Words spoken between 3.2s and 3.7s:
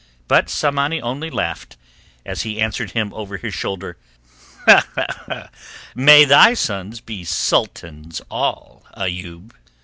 his